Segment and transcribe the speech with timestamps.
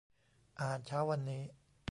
[0.57, 1.41] อาหารเช้าวันนี้